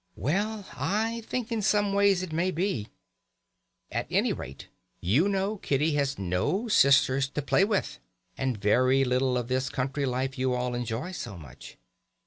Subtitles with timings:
[0.15, 2.87] "Well, I think in some ways it may be.
[3.91, 4.67] At any rate
[4.99, 7.99] you know Kitty has no sisters to play with,
[8.35, 11.77] and very little of this country life you all enjoy so much.